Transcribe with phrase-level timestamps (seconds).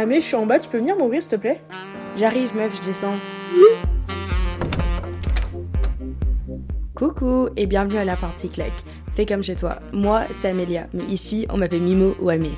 [0.00, 1.60] Ah mais je suis en bas, tu peux venir m'ouvrir s'il te plaît?
[2.16, 3.16] J'arrive meuf, je descends.
[6.94, 8.84] Coucou et bienvenue à la partie claque.
[9.10, 9.80] Fais comme chez toi.
[9.92, 12.52] Moi, c'est Amélia, mais ici, on m'appelle Mimo ou Amé.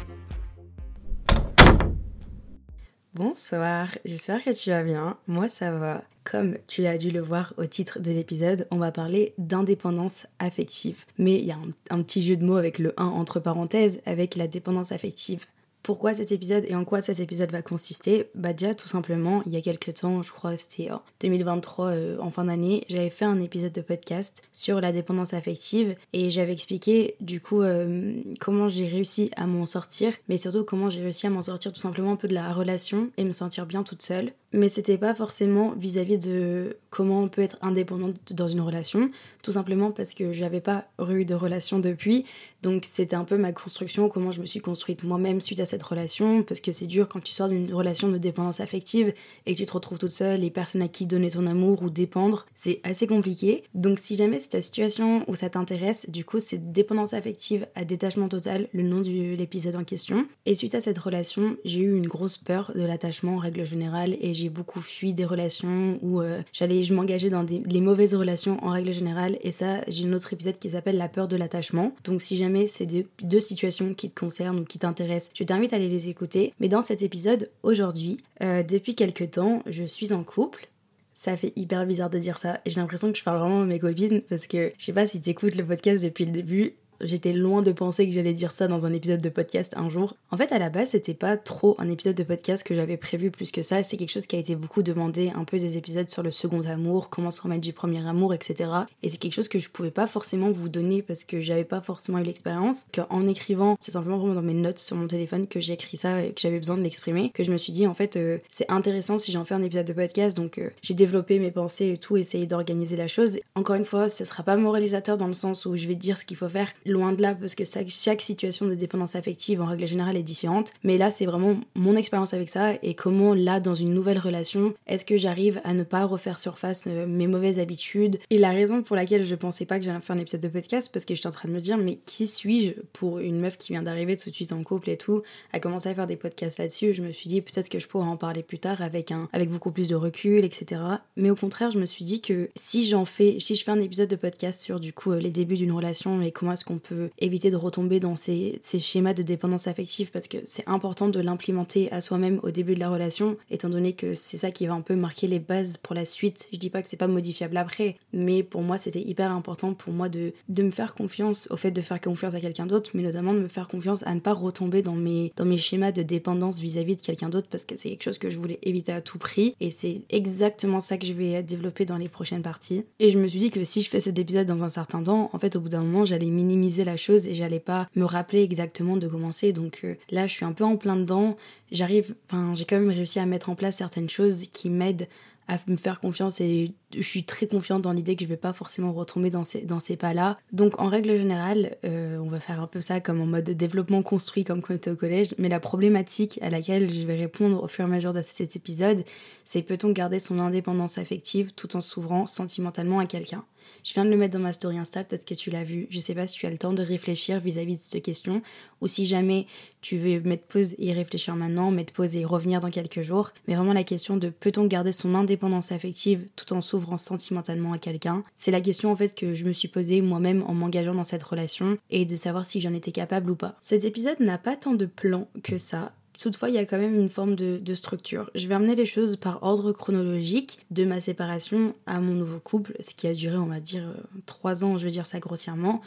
[3.15, 5.17] Bonsoir, j'espère que tu vas bien.
[5.27, 6.03] Moi, ça va.
[6.25, 11.07] Comme tu as dû le voir au titre de l'épisode, on va parler d'indépendance affective.
[11.17, 14.03] Mais il y a un, un, petit jeu de mots avec le 1 entre parenthèses,
[14.05, 15.47] avec la dépendance affective.
[15.83, 19.53] Pourquoi cet épisode et en quoi cet épisode va consister Bah déjà tout simplement, il
[19.53, 23.25] y a quelques temps, je crois c'était en 2023 euh, en fin d'année, j'avais fait
[23.25, 28.69] un épisode de podcast sur la dépendance affective et j'avais expliqué du coup euh, comment
[28.69, 32.13] j'ai réussi à m'en sortir, mais surtout comment j'ai réussi à m'en sortir tout simplement
[32.13, 34.33] un peu de la relation et me sentir bien toute seule.
[34.53, 39.11] Mais c'était pas forcément vis-à-vis de comment on peut être indépendante dans une relation,
[39.43, 42.25] tout simplement parce que j'avais pas eu de relation depuis,
[42.63, 45.83] donc c'était un peu ma construction, comment je me suis construite moi-même suite à cette
[45.83, 49.15] relation, parce que c'est dur quand tu sors d'une relation de dépendance affective
[49.47, 51.91] et que tu te retrouves toute seule, les personnes à qui donner ton amour ou
[51.91, 53.65] dépendre, c'est assez compliqué.
[53.75, 57.85] Donc si jamais c'est ta situation où ça t'intéresse, du coup c'est dépendance affective à
[57.85, 60.27] détachement total, le nom de l'épisode en question.
[60.47, 64.17] Et suite à cette relation, j'ai eu une grosse peur de l'attachement en règle générale
[64.21, 68.15] et j'ai beaucoup fui des relations où euh, j'allais, je m'engageais dans des, les mauvaises
[68.15, 71.37] relations en règle générale et ça j'ai un autre épisode qui s'appelle la peur de
[71.37, 71.95] l'attachement.
[72.05, 75.77] Donc si jamais c'est deux, situations qui te concernent ou qui t'intéressent, je t'invite à
[75.77, 76.53] aller les écouter.
[76.61, 80.69] Mais dans cet épisode, aujourd'hui, euh, depuis quelques temps, je suis en couple.
[81.15, 82.61] Ça fait hyper bizarre de dire ça.
[82.65, 85.07] Et j'ai l'impression que je parle vraiment à mes copines parce que je sais pas
[85.07, 86.75] si t'écoutes le podcast depuis le début.
[87.01, 90.17] J'étais loin de penser que j'allais dire ça dans un épisode de podcast un jour.
[90.31, 93.31] En fait, à la base, c'était pas trop un épisode de podcast que j'avais prévu
[93.31, 93.83] plus que ça.
[93.83, 96.63] C'est quelque chose qui a été beaucoup demandé, un peu des épisodes sur le second
[96.63, 98.71] amour, comment se remettre du premier amour, etc.
[99.03, 101.81] Et c'est quelque chose que je pouvais pas forcément vous donner parce que j'avais pas
[101.81, 102.85] forcément eu l'expérience.
[102.93, 106.33] Qu'en écrivant, c'est simplement dans mes notes sur mon téléphone que j'ai écrit ça et
[106.33, 107.31] que j'avais besoin de l'exprimer.
[107.33, 109.87] Que je me suis dit, en fait, euh, c'est intéressant si j'en fais un épisode
[109.87, 110.37] de podcast.
[110.37, 113.39] Donc, euh, j'ai développé mes pensées et tout, essayé d'organiser la chose.
[113.55, 116.27] Encore une fois, ce sera pas moralisateur dans le sens où je vais dire ce
[116.27, 119.87] qu'il faut faire loin de là parce que chaque situation de dépendance affective en règle
[119.87, 120.73] générale est différente.
[120.85, 124.75] Mais là, c'est vraiment mon expérience avec ça et comment là, dans une nouvelle relation,
[124.87, 128.19] est-ce que j'arrive à ne pas refaire surface euh, mes mauvaises habitudes.
[128.31, 130.91] Et la raison pour laquelle je pensais pas que j'allais faire un épisode de podcast,
[130.93, 133.73] parce que j'étais en train de me dire, mais qui suis-je pour une meuf qui
[133.73, 135.23] vient d'arriver tout de suite en couple et tout,
[135.53, 136.95] à commencer à faire des podcasts là-dessus?
[136.95, 139.51] Je me suis dit peut-être que je pourrais en parler plus tard avec, un, avec
[139.51, 140.81] beaucoup plus de recul, etc.
[141.17, 143.81] Mais au contraire, je me suis dit que si j'en fais, si je fais un
[143.81, 146.79] épisode de podcast sur du coup euh, les débuts d'une relation et comment est-ce qu'on
[146.81, 151.09] peut éviter de retomber dans ces, ces schémas de dépendance affective parce que c'est important
[151.09, 154.67] de l'implémenter à soi-même au début de la relation, étant donné que c'est ça qui
[154.67, 156.49] va un peu marquer les bases pour la suite.
[156.53, 159.93] Je dis pas que c'est pas modifiable après, mais pour moi c'était hyper important pour
[159.93, 163.03] moi de, de me faire confiance au fait de faire confiance à quelqu'un d'autre, mais
[163.03, 166.03] notamment de me faire confiance à ne pas retomber dans mes, dans mes schémas de
[166.03, 169.01] dépendance vis-à-vis de quelqu'un d'autre parce que c'est quelque chose que je voulais éviter à
[169.01, 172.85] tout prix et c'est exactement ça que je vais développer dans les prochaines parties.
[172.99, 175.31] Et je me suis dit que si je fais cet épisode dans un certain temps,
[175.33, 178.43] en fait au bout d'un moment j'allais minimiser la chose et j'allais pas me rappeler
[178.43, 179.53] exactement de commencer.
[179.53, 181.37] Donc euh, là, je suis un peu en plein dedans.
[181.71, 185.09] J'arrive, enfin, j'ai quand même réussi à mettre en place certaines choses qui m'aident
[185.49, 188.53] à me faire confiance et je suis très confiante dans l'idée que je vais pas
[188.53, 190.39] forcément retomber dans ces, dans ces pas-là.
[190.53, 194.03] Donc en règle générale, euh, on va faire un peu ça comme en mode développement
[194.03, 197.63] construit comme quand on était au collège, mais la problématique à laquelle je vais répondre
[197.63, 199.05] au fur et à mesure de cet épisode,
[199.45, 203.45] c'est peut-on garder son indépendance affective tout en s'ouvrant sentimentalement à quelqu'un?
[203.85, 205.87] Je viens de le mettre dans ma story Insta, peut-être que tu l'as vu.
[205.91, 208.43] Je sais pas si tu as le temps de réfléchir vis-à-vis de cette question
[208.81, 209.47] ou si jamais
[209.81, 213.33] tu veux mettre pause et réfléchir maintenant, mettre pause et revenir dans quelques jours.
[213.47, 217.79] Mais vraiment la question de peut-on garder son indépendance affective tout en s'ouvrant sentimentalement à
[217.79, 221.05] quelqu'un C'est la question en fait que je me suis posée moi-même en m'engageant dans
[221.05, 223.57] cette relation et de savoir si j'en étais capable ou pas.
[223.63, 225.93] Cet épisode n'a pas tant de plans que ça.
[226.21, 228.31] Toutefois, il y a quand même une forme de, structure.
[228.35, 232.77] Je vais amener les choses par ordre chronologique de ma séparation à mon nouveau couple,
[232.81, 235.81] ce qui a duré, on va dire, euh, trois ans, je vais dire ça grossièrement,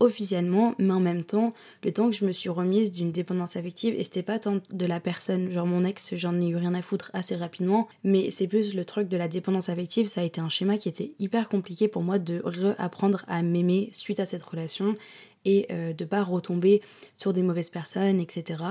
[0.00, 3.94] officiellement, mais en même temps, le temps que je me suis remise d'une dépendance affective,
[3.98, 6.82] et c'était pas tant de la personne, genre mon ex, j'en ai eu rien à
[6.82, 10.40] foutre assez rapidement, mais c'est plus le truc de la dépendance affective, ça a été
[10.40, 14.42] un schéma qui était hyper compliqué pour moi de réapprendre à m'aimer suite à cette
[14.42, 14.94] relation
[15.44, 16.82] et euh, de pas retomber
[17.14, 18.62] sur des mauvaises personnes, etc.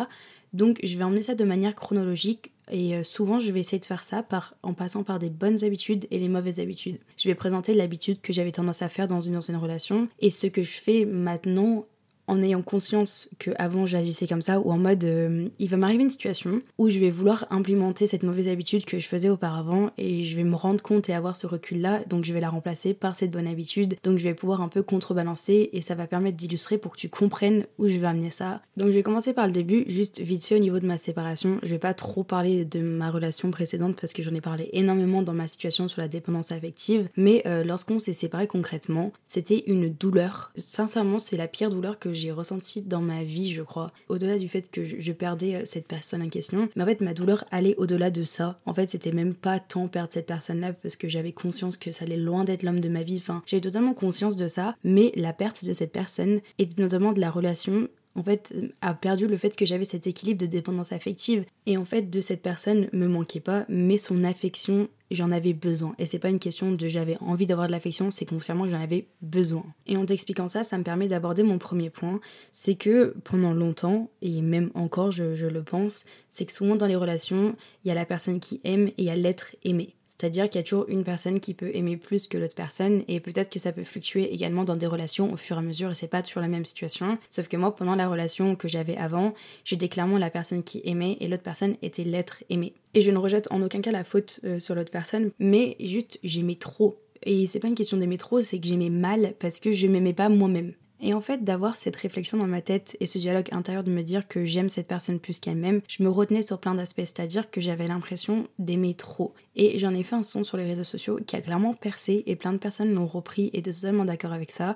[0.54, 3.86] Donc je vais emmener ça de manière chronologique et euh, souvent je vais essayer de
[3.86, 7.00] faire ça par, en passant par des bonnes habitudes et les mauvaises habitudes.
[7.18, 10.48] Je vais présenter l'habitude que j'avais tendance à faire dans une ancienne relation et ce
[10.48, 11.86] que je fais maintenant
[12.28, 16.04] en ayant conscience que avant j'agissais comme ça ou en mode euh, il va m'arriver
[16.04, 20.24] une situation où je vais vouloir implémenter cette mauvaise habitude que je faisais auparavant et
[20.24, 22.94] je vais me rendre compte et avoir ce recul là donc je vais la remplacer
[22.94, 23.96] par cette bonne habitude.
[24.04, 27.10] Donc je vais pouvoir un peu contrebalancer et ça va permettre d'illustrer pour que tu
[27.10, 28.62] comprennes où je vais amener ça.
[28.76, 31.60] Donc je vais commencer par le début juste vite fait au niveau de ma séparation.
[31.64, 35.22] Je vais pas trop parler de ma relation précédente parce que j'en ai parlé énormément
[35.22, 37.10] dans ma situation sur la dépendance affective.
[37.16, 40.52] Mais euh, lorsqu'on s'est séparé concrètement c'était une douleur.
[40.58, 43.92] Sincèrement c'est la pire douleur que j'ai ressenti dans ma vie, je crois.
[44.10, 46.70] Au-delà du fait que je, perdais euh, cette personne en question.
[46.76, 48.60] Mais en fait, ma douleur allait au-delà de ça.
[48.66, 52.06] En fait, c'était même pas tant perdre cette personne-là parce que j'avais conscience que ça
[52.06, 53.18] allait loin d'être l'homme de ma vie.
[53.18, 54.76] Enfin, j'avais totalement conscience de ça.
[54.84, 57.88] Mais la perte de cette personne et notamment de la relation
[58.18, 61.46] en fait, a perdu le fait que j'avais cet équilibre de dépendance affective.
[61.68, 65.96] Et en fait, de cette personne me manquait pas, mais son affection, j'en avais besoin.
[65.98, 68.82] Et c'est pas une question de j'avais envie d'avoir de l'affection, c'est confirmant que j'en
[68.82, 69.66] avais besoin.
[69.86, 72.20] Et en t'expliquant ça, ça me permet d'aborder mon premier point.
[72.52, 76.88] C'est que pendant longtemps, et même encore, je, je le pense, c'est que souvent dans
[76.88, 79.97] les relations, il y a la personne qui aime et il y a l'être aimé.
[80.20, 83.20] C'est-à-dire qu'il y a toujours une personne qui peut aimer plus que l'autre personne et
[83.20, 85.96] peut-être que ça peut fluctuer également dans des relations au fur et à mesure et
[85.96, 87.18] c'est pas toujours la même situation.
[87.30, 89.34] Sauf que moi, pendant la relation que j'avais avant,
[89.64, 92.74] j'étais clairement la personne qui aimait et l'autre personne était l'être aimé.
[92.96, 96.20] Et je ne rejette en aucun cas la faute euh, sur l'autre personne, mais juste
[96.24, 97.00] j'aimais trop.
[97.24, 100.14] Et c'est pas une question d'aimer trop, c'est que j'aimais mal parce que je m'aimais
[100.14, 100.74] pas moi-même.
[101.00, 104.02] Et en fait, d'avoir cette réflexion dans ma tête et ce dialogue intérieur de me
[104.02, 107.52] dire que j'aime cette personne plus qu'elle même, je me retenais sur plein d'aspects, c'est-à-dire
[107.52, 109.34] que j'avais l'impression d'aimer trop.
[109.56, 112.36] Et j'en ai fait un son sur les réseaux sociaux qui a clairement percé et
[112.36, 114.76] plein de personnes l'ont repris et étaient totalement d'accord avec ça.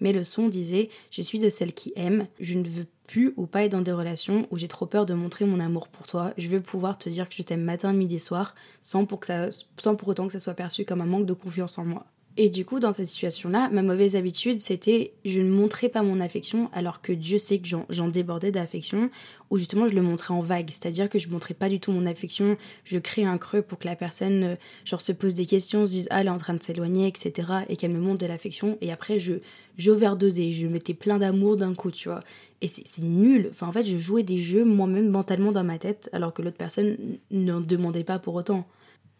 [0.00, 3.46] Mais le son disait Je suis de celles qui aiment, je ne veux plus ou
[3.46, 6.32] pas être dans des relations où j'ai trop peur de montrer mon amour pour toi.
[6.38, 9.48] Je veux pouvoir te dire que je t'aime matin, midi, soir, sans pour, que ça,
[9.78, 12.06] sans pour autant que ça soit perçu comme un manque de confiance en moi.
[12.38, 16.18] Et du coup, dans cette situation-là, ma mauvaise habitude, c'était je ne montrais pas mon
[16.18, 19.10] affection alors que Dieu sait que j'en débordais d'affection,
[19.50, 22.06] ou justement je le montrais en vague, c'est-à-dire que je montrais pas du tout mon
[22.06, 24.56] affection, je crée un creux pour que la personne euh,
[24.86, 27.48] genre se pose des questions, se dise ah elle est en train de s'éloigner, etc.
[27.68, 29.34] et qu'elle me montre de l'affection, et après je
[29.76, 32.22] j'overdosais, je mettais plein d'amour d'un coup, tu vois.
[32.62, 33.48] Et c'est nul.
[33.50, 36.56] Enfin, en fait, je jouais des jeux moi-même mentalement dans ma tête, alors que l'autre
[36.56, 36.96] personne
[37.30, 38.66] n'en demandait pas pour autant.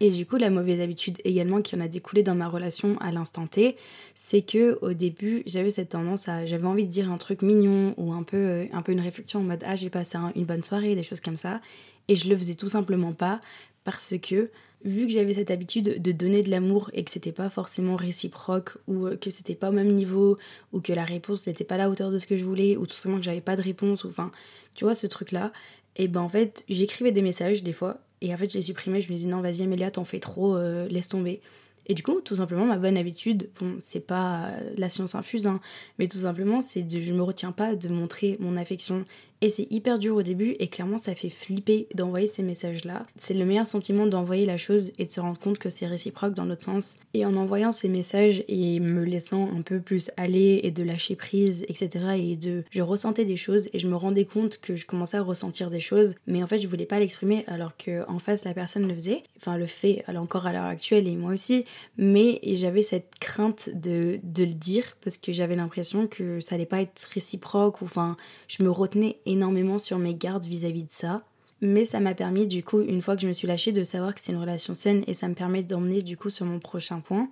[0.03, 3.13] Et du coup, la mauvaise habitude également qui en a découlé dans ma relation à
[3.13, 3.77] l'instant T,
[4.17, 7.95] c'est que au début, j'avais cette tendance à, j'avais envie de dire un truc mignon
[7.97, 10.65] ou un peu, euh, un peu une réflexion en mode ah j'ai passé une bonne
[10.65, 11.61] soirée, des choses comme ça,
[12.09, 13.41] et je le faisais tout simplement pas
[13.85, 14.51] parce que
[14.85, 18.79] vu que j'avais cette habitude de donner de l'amour et que c'était pas forcément réciproque
[18.89, 20.37] ou euh, que c'était pas au même niveau
[20.73, 22.89] ou que la réponse n'était pas à la hauteur de ce que je voulais ou
[22.89, 24.33] tout simplement que j'avais pas de réponse ou enfin
[24.75, 25.53] tu vois ce truc là
[25.95, 29.13] et ben en fait j'écrivais des messages des fois et en fait, j'ai supprimé, je
[29.13, 31.41] me dis non, vas-y Amélia, t'en fais trop, euh, laisse tomber.
[31.87, 35.61] Et du coup, tout simplement, ma bonne habitude, bon, c'est pas la science infuse, hein,
[35.99, 39.05] mais tout simplement, c'est de je me retiens pas de montrer mon affection
[39.43, 43.03] et c'est hyper dur au début et clairement ça fait flipper d'envoyer ces messages-là.
[43.19, 46.33] C'est le meilleur sentiment d'envoyer la chose et de se rendre compte que c'est réciproque
[46.33, 47.01] dans l'autre sens.
[47.13, 51.17] Et en envoyant ces messages et me laissant un peu plus aller et de lâcher
[51.17, 51.91] prise, etc.
[52.17, 52.63] Et de...
[52.71, 55.81] Je ressentais des choses et je me rendais compte que je commençais à ressentir des
[55.81, 58.95] choses, mais en fait je voulais pas l'exprimer alors que en face la personne le
[58.95, 59.25] faisait.
[59.39, 61.65] Enfin le fait, encore à l'heure actuelle et moi aussi,
[61.97, 66.65] mais j'avais cette crainte de, de le dire parce que j'avais l'impression que ça allait
[66.65, 68.17] pas être réciproque ou enfin
[68.47, 71.23] je me retenais énormément sur mes gardes vis-à-vis de ça.
[71.65, 74.17] Mais ça m'a permis du coup, une fois que je me suis lâchée, de savoir
[74.17, 76.99] que c'est une relation saine et ça me permet d'emmener du coup sur mon prochain
[76.99, 77.31] point.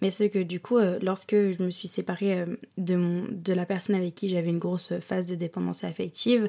[0.00, 2.46] Mais c'est que du coup, euh, lorsque je me suis séparée euh,
[2.78, 6.48] de, mon, de la personne avec qui j'avais une grosse phase de dépendance affective,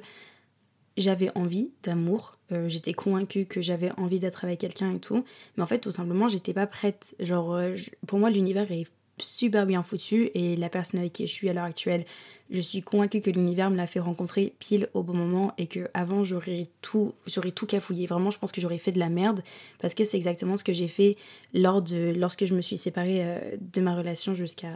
[0.95, 5.25] j'avais envie d'amour, euh, j'étais convaincue que j'avais envie d'être avec quelqu'un et tout,
[5.57, 7.15] mais en fait tout simplement j'étais pas prête.
[7.19, 7.59] Genre
[8.05, 8.85] pour moi l'univers est
[9.17, 12.05] super bien foutu et la personne avec qui je suis à l'heure actuelle,
[12.49, 15.89] je suis convaincue que l'univers me l'a fait rencontrer pile au bon moment et que
[15.93, 18.05] avant j'aurais tout j'aurais tout cafouillé.
[18.05, 19.43] Vraiment, je pense que j'aurais fait de la merde
[19.79, 21.17] parce que c'est exactement ce que j'ai fait
[21.53, 24.75] lors de lorsque je me suis séparée euh, de ma relation jusqu'à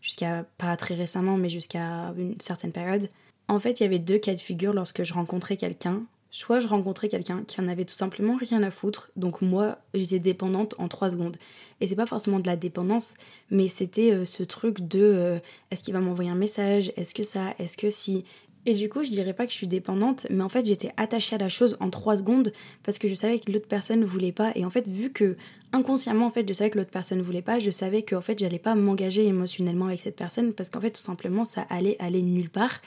[0.00, 3.08] jusqu'à pas très récemment mais jusqu'à une certaine période.
[3.48, 6.02] En fait, il y avait deux cas de figure lorsque je rencontrais quelqu'un
[6.34, 10.18] soit je rencontrais quelqu'un qui en avait tout simplement rien à foutre, donc moi j'étais
[10.18, 11.36] dépendante en 3 secondes.
[11.80, 13.14] Et c'est pas forcément de la dépendance,
[13.52, 15.38] mais c'était euh, ce truc de euh,
[15.70, 18.24] est-ce qu'il va m'envoyer un message, est-ce que ça, est-ce que si?
[18.66, 21.36] Et du coup, je dirais pas que je suis dépendante, mais en fait, j'étais attachée
[21.36, 24.50] à la chose en 3 secondes parce que je savais que l'autre personne voulait pas.
[24.56, 25.36] Et en fait, vu que
[25.72, 28.40] inconsciemment, en fait, je savais que l'autre personne voulait pas, je savais que en fait,
[28.40, 32.22] j'allais pas m'engager émotionnellement avec cette personne parce qu'en fait, tout simplement, ça allait aller
[32.22, 32.80] nulle part.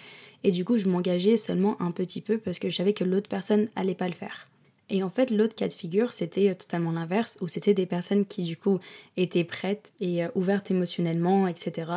[0.44, 3.29] Et du coup, je m'engageais seulement un petit peu parce que je savais que l'autre
[3.29, 4.48] personne allait pas le faire.
[4.89, 8.44] Et en fait, l'autre cas de figure, c'était totalement l'inverse, où c'était des personnes qui,
[8.44, 8.79] du coup,
[9.17, 11.91] étaient prêtes et euh, ouvertes émotionnellement, etc.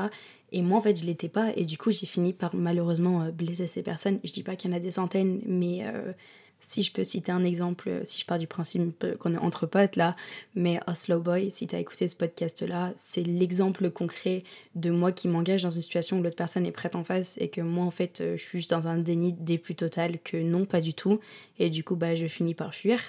[0.53, 1.53] Et moi, en fait, je l'étais pas.
[1.57, 4.19] Et du coup, j'ai fini par malheureusement euh, blesser ces personnes.
[4.25, 6.13] Je dis pas qu'il y en a des centaines, mais euh,
[6.61, 9.67] si je peux citer un exemple, euh, si je pars du principe qu'on est entre
[9.67, 10.15] potes là,
[10.55, 14.43] mais Oslo Boy, si tu écouté ce podcast là, c'est l'exemple concret
[14.75, 17.49] de moi qui m'engage dans une situation où l'autre personne est prête en face et
[17.49, 20.65] que moi, en fait, je suis juste dans un déni des plus total que non,
[20.65, 21.21] pas du tout.
[21.59, 23.01] Et du coup, bah, je finis par fuir.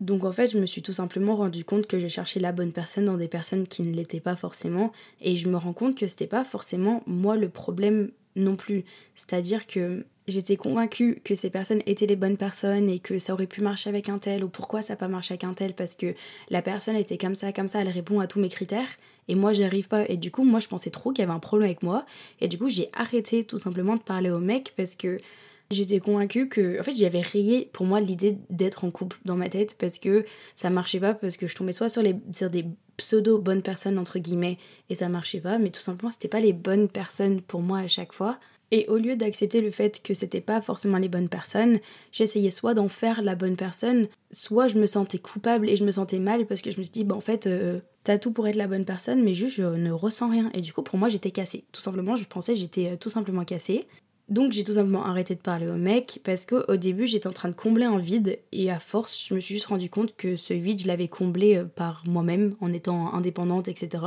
[0.00, 2.72] Donc en fait, je me suis tout simplement rendu compte que je cherchais la bonne
[2.72, 6.08] personne dans des personnes qui ne l'étaient pas forcément et je me rends compte que
[6.08, 8.84] c'était pas forcément moi le problème non plus.
[9.14, 13.46] C'est-à-dire que j'étais convaincue que ces personnes étaient les bonnes personnes et que ça aurait
[13.46, 15.94] pu marcher avec un tel ou pourquoi ça n'a pas marché avec un tel parce
[15.94, 16.14] que
[16.48, 18.88] la personne était comme ça, comme ça, elle répond à tous mes critères
[19.28, 21.34] et moi j'y arrive pas et du coup moi je pensais trop qu'il y avait
[21.34, 22.06] un problème avec moi
[22.40, 25.18] et du coup j'ai arrêté tout simplement de parler au mec parce que
[25.70, 29.48] J'étais convaincue que, en fait, j'avais rayé pour moi l'idée d'être en couple dans ma
[29.48, 30.24] tête parce que
[30.56, 33.96] ça marchait pas, parce que je tombais soit sur, les, sur des pseudo bonnes personnes
[33.96, 34.58] entre guillemets
[34.88, 37.86] et ça marchait pas, mais tout simplement c'était pas les bonnes personnes pour moi à
[37.86, 38.40] chaque fois.
[38.72, 41.80] Et au lieu d'accepter le fait que c'était pas forcément les bonnes personnes,
[42.12, 45.90] j'essayais soit d'en faire la bonne personne, soit je me sentais coupable et je me
[45.90, 48.46] sentais mal parce que je me suis dit, bah en fait, euh, t'as tout pour
[48.46, 50.50] être la bonne personne, mais juste je ne ressens rien.
[50.54, 51.64] Et du coup, pour moi, j'étais cassée.
[51.72, 53.86] Tout simplement, je pensais j'étais euh, tout simplement cassée.
[54.30, 57.48] Donc j'ai tout simplement arrêté de parler au mec parce qu'au début j'étais en train
[57.48, 60.54] de combler un vide et à force je me suis juste rendu compte que ce
[60.54, 64.04] vide je l'avais comblé euh, par moi-même en étant indépendante etc.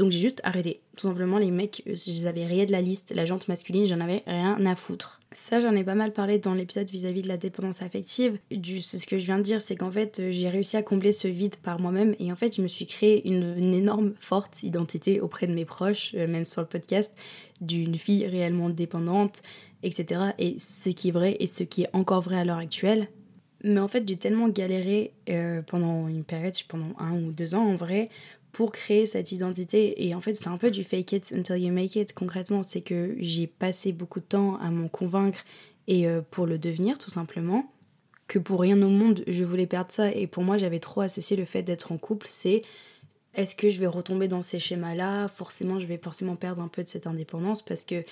[0.00, 0.80] Donc j'ai juste arrêté.
[0.96, 3.84] Tout simplement les mecs, euh, je les avais rayés de la liste, la jante masculine
[3.84, 5.20] j'en avais rien à foutre.
[5.32, 8.38] Ça j'en ai pas mal parlé dans l'épisode vis-à-vis de la dépendance affective.
[8.50, 11.12] Du, ce que je viens de dire c'est qu'en fait euh, j'ai réussi à combler
[11.12, 15.20] ce vide par moi-même et en fait je me suis créé une, énorme forte identité
[15.20, 17.14] auprès de mes proches, même sur le podcast
[17.60, 19.42] d'une fille réellement dépendante,
[19.82, 20.30] etc.
[20.38, 23.08] Et ce qui est vrai et ce qui est encore vrai à l'heure actuelle.
[23.62, 27.66] Mais en fait, j'ai tellement galéré euh, pendant une période, pendant un ou deux ans
[27.66, 28.08] en vrai,
[28.52, 30.06] pour créer cette identité.
[30.06, 32.12] Et en fait, c'est un peu du fake it until you make it.
[32.12, 35.44] Concrètement, c'est que j'ai passé beaucoup de temps à m'en convaincre
[35.86, 37.72] et euh, pour le devenir, tout simplement.
[38.26, 40.12] Que pour rien au monde, je voulais perdre ça.
[40.12, 42.26] Et pour moi, j'avais trop associé le fait d'être en couple.
[42.30, 42.62] C'est
[43.34, 45.28] est-ce que je vais retomber dans ces schémas-là?
[45.28, 48.04] Forcément, je vais forcément perdre un peu de cette indépendance parce que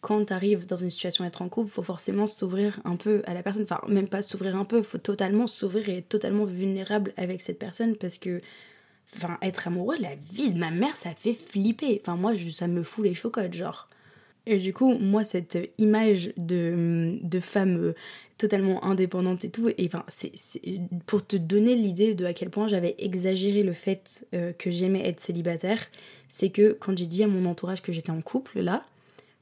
[0.00, 3.34] quand tu arrives dans une situation d'être en couple, faut forcément s'ouvrir un peu à
[3.34, 3.62] la personne.
[3.62, 7.58] Enfin, même pas s'ouvrir un peu, faut totalement s'ouvrir et être totalement vulnérable avec cette
[7.58, 8.40] personne parce que,
[9.16, 12.00] enfin, être amoureux, la vie de ma mère, ça fait flipper.
[12.02, 13.88] Enfin, moi, ça me fout les chocottes, genre.
[14.46, 17.94] Et du coup, moi, cette image de, de femme euh,
[18.38, 20.32] totalement indépendante et tout, et enfin, c'est
[21.06, 25.06] pour te donner l'idée de à quel point j'avais exagéré le fait euh, que j'aimais
[25.06, 25.86] être célibataire,
[26.28, 28.84] c'est que quand j'ai dit à mon entourage que j'étais en couple, là,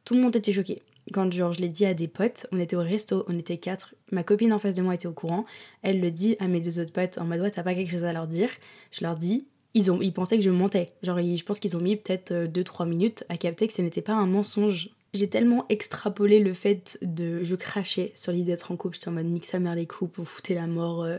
[0.05, 0.83] tout le monde était choqué.
[1.15, 3.95] Quand genre, je l'ai dit à des potes, on était au resto, on était quatre,
[4.13, 5.47] ma copine en face de moi était au courant,
[5.83, 8.05] elle le dit à mes deux autres potes en mode ouais, t'as pas quelque chose
[8.05, 8.51] à leur dire,
[8.93, 10.91] je leur dis, ils, ont, ils pensaient que je mentais.
[11.03, 14.03] Genre, je pense qu'ils ont mis peut-être 2-3 euh, minutes à capter que ce n'était
[14.03, 14.91] pas un mensonge.
[15.13, 17.43] J'ai tellement extrapolé le fait de.
[17.43, 18.95] Je crachais sur l'idée d'être en couple.
[18.95, 21.19] J'étais en mode nique sa mère les couples, vous foutez la mort, euh,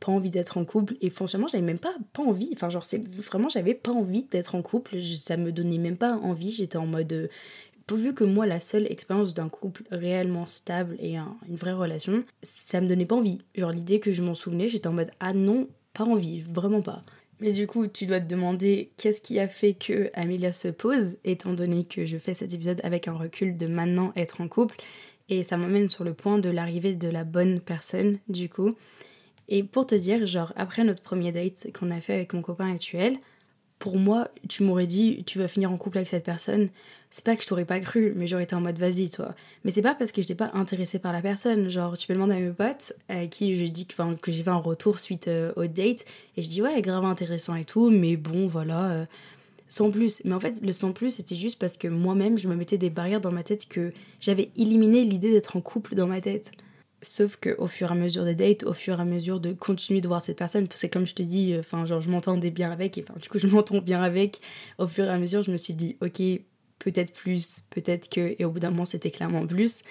[0.00, 0.94] pas envie d'être en couple.
[1.00, 2.50] Et franchement, j'avais même pas, pas envie.
[2.52, 5.02] Enfin, genre, c'est vraiment, j'avais pas envie d'être en couple.
[5.18, 6.52] Ça me donnait même pas envie.
[6.52, 7.12] J'étais en mode.
[7.12, 7.28] Euh,
[7.92, 12.80] vu que moi, la seule expérience d'un couple réellement stable et une vraie relation, ça
[12.80, 13.40] me donnait pas envie.
[13.54, 17.02] Genre, l'idée que je m'en souvenais, j'étais en mode ah non, pas envie, vraiment pas.
[17.40, 21.18] Mais du coup, tu dois te demander qu'est-ce qui a fait que Amelia se pose,
[21.24, 24.76] étant donné que je fais cet épisode avec un recul de maintenant être en couple.
[25.28, 28.74] Et ça m'emmène sur le point de l'arrivée de la bonne personne, du coup.
[29.48, 32.72] Et pour te dire, genre, après notre premier date qu'on a fait avec mon copain
[32.72, 33.18] actuel,
[33.84, 36.70] pour moi, tu m'aurais dit, tu vas finir en couple avec cette personne.
[37.10, 39.34] C'est pas que je t'aurais pas cru, mais j'aurais été en mode vas-y, toi.
[39.62, 41.68] Mais c'est pas parce que j'étais pas intéressée par la personne.
[41.68, 44.48] Genre, tu peux demander à mes potes, à qui je dis que, que j'ai fait
[44.48, 46.06] un retour suite euh, au date,
[46.38, 49.04] et je dis ouais, grave intéressant et tout, mais bon, voilà, euh,
[49.68, 50.22] sans plus.
[50.24, 52.88] Mais en fait, le sans plus, c'était juste parce que moi-même, je me mettais des
[52.88, 56.50] barrières dans ma tête que j'avais éliminé l'idée d'être en couple dans ma tête.
[57.04, 59.52] Sauf que au fur et à mesure des dates, au fur et à mesure de
[59.52, 62.50] continuer de voir cette personne, parce comme je te dis, euh, enfin genre je m'entendais
[62.50, 64.40] bien avec, et enfin du coup je m'entends bien avec,
[64.78, 66.22] au fur et à mesure je me suis dit ok
[66.78, 69.82] peut-être plus, peut-être que, et au bout d'un moment c'était clairement plus.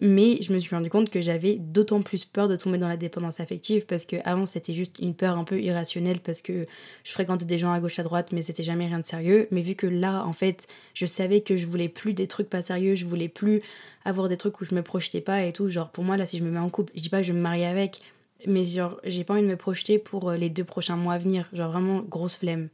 [0.00, 2.96] Mais je me suis rendu compte que j'avais d'autant plus peur de tomber dans la
[2.96, 6.66] dépendance affective parce que avant c'était juste une peur un peu irrationnelle parce que
[7.04, 9.48] je fréquentais des gens à gauche à droite mais c'était jamais rien de sérieux.
[9.50, 12.62] Mais vu que là en fait je savais que je voulais plus des trucs pas
[12.62, 13.62] sérieux, je voulais plus
[14.04, 15.68] avoir des trucs où je me projetais pas et tout.
[15.68, 17.40] Genre pour moi là si je me mets en couple, je dis pas je me
[17.40, 18.00] marier avec,
[18.46, 21.18] mais genre j'ai pas envie de me projeter pour euh, les deux prochains mois à
[21.18, 21.48] venir.
[21.52, 22.68] Genre vraiment grosse flemme.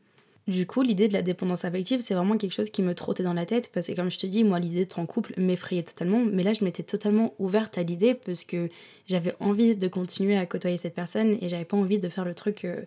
[0.46, 3.32] Du coup, l'idée de la dépendance affective, c'est vraiment quelque chose qui me trottait dans
[3.32, 6.24] la tête parce que, comme je te dis, moi, l'idée d'être en couple m'effrayait totalement.
[6.24, 8.68] Mais là, je m'étais totalement ouverte à l'idée parce que
[9.08, 12.34] j'avais envie de continuer à côtoyer cette personne et j'avais pas envie de faire le
[12.34, 12.82] truc euh,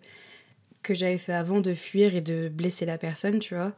[0.84, 3.74] que j'avais fait avant de fuir et de blesser la personne, tu vois.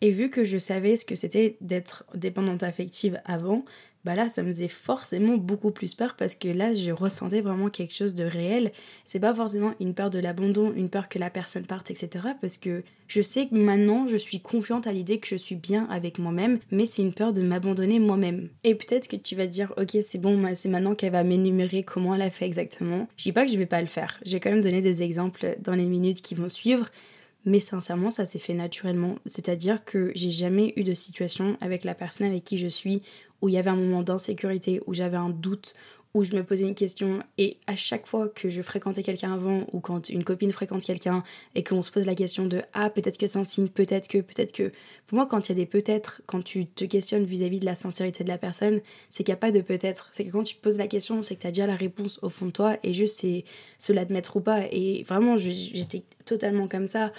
[0.00, 3.66] Et vu que je savais ce que c'était d'être dépendante affective avant,
[4.04, 7.68] bah là ça me faisait forcément beaucoup plus peur parce que là je ressentais vraiment
[7.68, 8.72] quelque chose de réel.
[9.04, 12.28] C'est pas forcément une peur de l'abandon, une peur que la personne parte, etc.
[12.40, 15.86] Parce que je sais que maintenant je suis confiante à l'idée que je suis bien
[15.90, 18.48] avec moi-même, mais c'est une peur de m'abandonner moi-même.
[18.64, 22.14] Et peut-être que tu vas dire ok c'est bon, c'est maintenant qu'elle va m'énumérer comment
[22.14, 23.08] elle a fait exactement.
[23.16, 24.18] Je dis pas que je vais pas le faire.
[24.24, 26.90] J'ai quand même donné des exemples dans les minutes qui vont suivre.
[27.46, 29.16] Mais sincèrement, ça s'est fait naturellement.
[29.24, 33.02] C'est-à-dire que j'ai jamais eu de situation avec la personne avec qui je suis
[33.42, 35.74] où il y avait un moment d'insécurité, où j'avais un doute,
[36.14, 37.20] où je me posais une question.
[37.38, 41.22] Et à chaque fois que je fréquentais quelqu'un avant ou quand une copine fréquente quelqu'un
[41.54, 44.18] et qu'on se pose la question de ah peut-être que c'est un signe, peut-être que,
[44.18, 44.72] peut-être que
[45.06, 47.74] pour moi quand il y a des peut-être, quand tu te questionnes vis-à-vis de la
[47.74, 50.56] sincérité de la personne, c'est qu'il n'y a pas de peut-être, c'est que quand tu
[50.56, 52.92] poses la question c'est que tu as déjà la réponse au fond de toi et
[52.92, 53.44] juste c'est
[53.78, 54.64] se l'admettre ou pas.
[54.72, 57.12] Et vraiment j'étais totalement comme ça.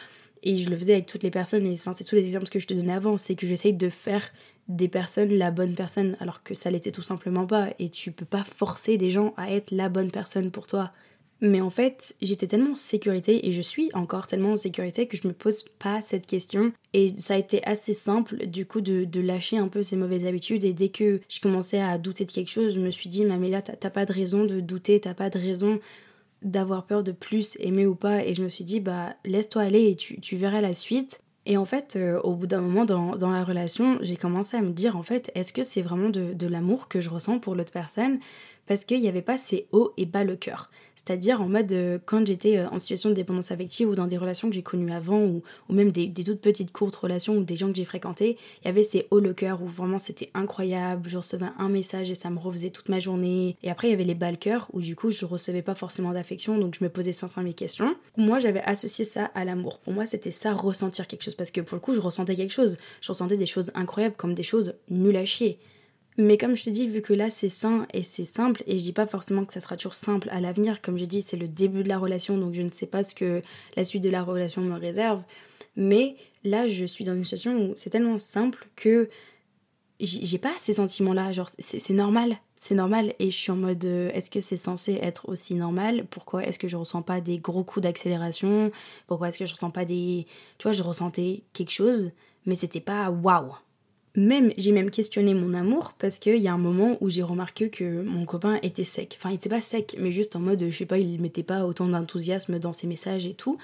[0.44, 2.60] Et je le faisais avec toutes les personnes et enfin c'est tous les exemples que
[2.60, 4.24] je te donnais avant, c'est que j'essaye de faire
[4.76, 8.26] des personnes la bonne personne alors que ça l'était tout simplement pas et tu peux
[8.26, 10.92] pas forcer des gens à être la bonne personne pour toi.
[11.44, 15.18] Mais en fait, j'étais tellement en sécurité et je suis encore tellement en sécurité que
[15.18, 16.72] je me pose pas cette question.
[16.94, 20.64] Et ça a été assez simple du coup de, lâcher un peu ces mauvaises habitudes.
[20.64, 23.62] Et dès que je commençais à douter de quelque chose, je me suis dit, là,
[23.64, 25.80] t'as pas de raison de douter, t'as pas de raison
[26.44, 28.24] d'avoir peur de plus aimer ou pas.
[28.24, 31.24] Et je me suis dit, bah laisse-toi aller et tu, tu verras la suite.
[31.46, 34.72] Et en fait, euh, au bout d'un moment dans, la relation, j'ai commencé à me
[34.72, 38.20] dire, en fait, est-ce que c'est vraiment de l'amour que je ressens pour l'autre personne?
[38.68, 40.70] Parce qu'il n'y avait pas ces hauts et bas le cœur.
[40.96, 44.18] C'est-à-dire en mode euh, quand j'étais euh, en situation de dépendance affective ou dans des
[44.18, 47.44] relations que j'ai connues avant ou, ou même des, des, toutes petites courtes relations ou
[47.44, 50.30] des gens que j'ai fréquentés, il y avait ces hauts le cœur où vraiment c'était
[50.36, 53.58] incroyable, je recevais un message et ça me refaisait toute ma journée.
[53.64, 55.76] Et après il y avait les bas le cœur où du coup je recevais pas
[55.76, 57.96] forcément d'affection donc je me posais 500 000 questions.
[58.18, 59.80] Moi j'avais associé ça à l'amour.
[59.80, 62.54] Pour moi c'était ça ressentir quelque chose parce que pour le coup je ressentais quelque
[62.54, 62.78] chose.
[63.02, 65.58] Je ressentais des choses incroyables comme des choses nulles à chier.
[66.18, 68.84] Mais comme je te dis, vu que là c'est sain et c'est simple, et je
[68.84, 71.48] dis pas forcément que ça sera toujours simple à l'avenir, comme je dis, c'est le
[71.48, 73.42] début de la relation, donc je ne sais pas ce que
[73.78, 75.24] la suite de la relation me réserve.
[75.76, 79.10] Mais là, je suis dans une situation où c'est tellement simple que
[80.02, 81.32] j'ai pas ces sentiments-là.
[81.32, 83.14] Genre, c'est normal, c'est normal.
[83.20, 86.06] Et je suis en mode, euh, est-ce que c'est censé être aussi normal?
[86.10, 88.72] Pourquoi est-ce que je ressens pas des gros coups d'accélération?
[89.08, 90.26] Pourquoi est-ce que je ressens pas des.
[90.58, 92.12] Tu vois, je ressentais quelque chose,
[92.46, 93.54] mais c'était pas waouh
[94.16, 97.70] même j'ai même questionné mon amour parce qu'il y a un moment où j'ai remarqué
[97.70, 99.18] que mon copain était sec.
[99.18, 101.66] Enfin, il était pas sec, mais juste en mode, je sais pas, il mettait pas
[101.66, 103.58] autant d'enthousiasme dans ses messages et tout.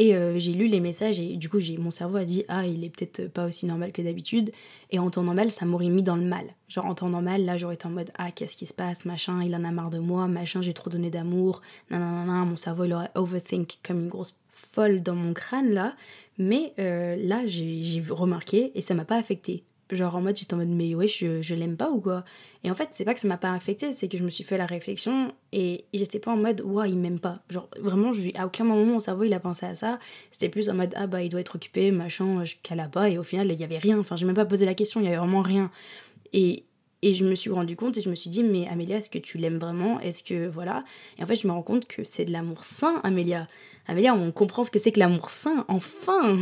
[0.00, 2.66] Et euh, j'ai lu les messages et du coup, j'ai mon cerveau a dit ah,
[2.66, 4.52] il est peut-être pas aussi normal que d'habitude.
[4.90, 6.44] Et en temps normal, ça m'aurait mis dans le mal.
[6.68, 9.42] Genre en temps normal, là, j'aurais été en mode ah, qu'est-ce qui se passe, machin,
[9.42, 12.92] il en a marre de moi, machin, j'ai trop donné d'amour, nanana, mon cerveau il
[12.92, 15.96] aurait overthink comme une grosse folle dans mon crâne là.
[16.38, 19.64] Mais euh, là, j'ai remarqué et ça m'a pas affecté
[19.96, 22.24] genre en mode j'étais en mode mais ouais je, je l'aime pas ou quoi?
[22.64, 24.44] Et en fait c'est pas que ça m'a pas affecté c'est que je me suis
[24.44, 27.40] fait la réflexion et j'étais pas en mode ouais il m'aime pas.
[27.50, 29.98] Genre vraiment je, à aucun moment mon cerveau il a pensé à ça.
[30.30, 33.08] C'était plus en mode ah bah il doit être occupé machin je cala pas.
[33.08, 33.98] Et au final il y avait rien.
[33.98, 35.70] Enfin j'ai même pas posé la question il y avait vraiment rien.
[36.32, 36.64] Et
[37.00, 39.18] et je me suis rendu compte et je me suis dit mais Amélia est-ce que
[39.18, 40.00] tu l'aimes vraiment?
[40.00, 40.84] Est-ce que voilà?
[41.18, 43.46] Et en fait je me rends compte que c'est de l'amour sain Amélia.
[43.86, 46.38] Amélia on comprend ce que c'est que l'amour sain enfin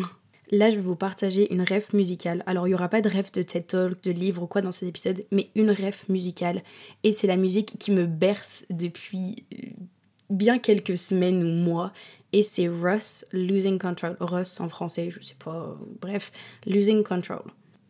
[0.50, 2.42] Là, je vais vous partager une rêve musicale.
[2.46, 4.72] Alors, il n'y aura pas de rêve de TED Talk, de livre ou quoi dans
[4.72, 6.62] cet épisode, mais une rêve musicale.
[7.02, 9.68] Et c'est la musique qui me berce depuis euh,
[10.30, 11.92] bien quelques semaines ou mois.
[12.32, 14.16] Et c'est Russ Losing Control.
[14.20, 15.76] Russ en français, je sais pas.
[16.00, 16.32] Bref,
[16.66, 17.42] Losing Control.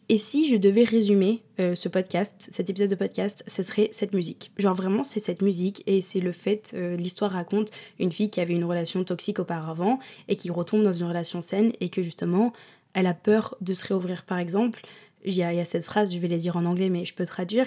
[0.09, 4.15] Et si je devais résumer euh, ce podcast, cet épisode de podcast, ce serait cette
[4.15, 4.53] musique.
[4.57, 8.41] Genre vraiment, c'est cette musique et c'est le fait, euh, l'histoire raconte une fille qui
[8.41, 12.53] avait une relation toxique auparavant et qui retombe dans une relation saine et que justement,
[12.95, 14.81] elle a peur de se réouvrir par exemple.
[15.25, 17.27] Il y, y a cette phrase, je vais la dire en anglais mais je peux
[17.27, 17.67] traduire.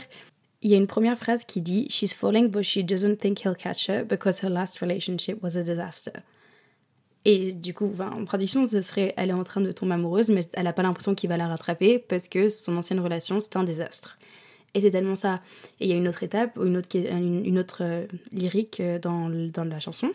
[0.62, 3.56] Il y a une première phrase qui dit She's falling but she doesn't think he'll
[3.56, 6.24] catch her because her last relationship was a disaster.
[7.26, 10.42] Et du coup, en traduction, ce serait elle est en train de tomber amoureuse, mais
[10.54, 13.64] elle n'a pas l'impression qu'il va la rattraper parce que son ancienne relation, c'est un
[13.64, 14.18] désastre.
[14.74, 15.42] Et c'est tellement ça.
[15.80, 19.30] Et il y a une autre étape, une autre, une autre euh, lyrique euh, dans,
[19.30, 20.12] dans la chanson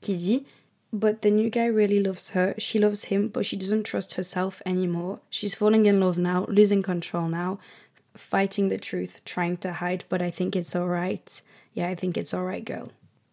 [0.00, 0.44] qui dit
[0.92, 2.54] But the new guy really loves her.
[2.56, 5.18] She loves him, but she doesn't trust herself anymore.
[5.30, 7.58] She's falling in love now, losing control now,
[8.16, 11.42] fighting the truth, trying to hide, but I think it's alright.
[11.74, 12.90] Yeah, I think it's alright, girl.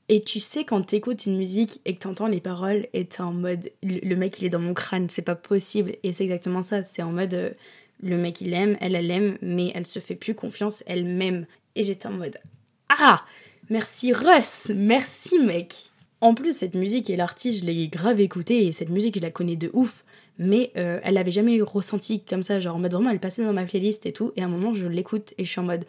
[0.08, 3.34] Et tu sais, quand t'écoutes une musique et que t'entends les paroles et t'es en
[3.34, 5.96] mode le mec il est dans mon crâne, c'est pas possible.
[6.04, 7.50] Et c'est exactement ça, c'est en mode euh,
[8.04, 11.48] le mec il aime, elle elle aime, mais elle se fait plus confiance elle-même.
[11.76, 12.38] Et j'étais en mode
[12.90, 13.26] Ah
[13.72, 15.86] Merci Russ Merci mec
[16.22, 19.32] En plus, cette musique et l'artiste, je l'ai grave écoutée et cette musique je la
[19.32, 20.06] connais de ouf.
[20.38, 23.54] mais euh, elle l'avait jamais ressenti comme ça, genre en mode vraiment elle passait dans
[23.54, 25.86] ma playlist et tout, et à un moment je l'écoute et je suis en mode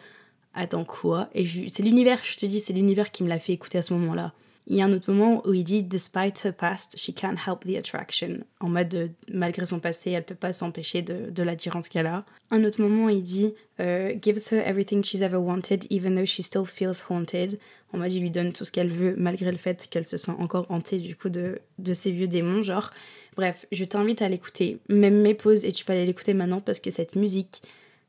[0.57, 1.29] attends quoi?
[1.33, 3.93] Et c'est l'univers, je te dis, c'est l'univers qui me l'a fait écouter à ce
[3.93, 4.33] moment-là.
[4.69, 7.61] Il y a un autre moment où il dit Despite her past, she can't help
[7.65, 8.39] the attraction.
[8.59, 12.25] En mode, malgré son passé, elle peut pas s'empêcher de, de l'attirance qu'elle a.
[12.51, 16.41] Un autre moment, il dit uh, Gives her everything she's ever wanted, even though she
[16.43, 17.57] still feels haunted.
[17.93, 20.33] En mode, il lui donne tout ce qu'elle veut, malgré le fait qu'elle se sent
[20.37, 22.91] encore hantée du coup de, de ces vieux démons, genre.
[23.37, 26.81] Bref, je t'invite à l'écouter, même mes pauses, et tu peux aller l'écouter maintenant parce
[26.81, 27.61] que cette musique,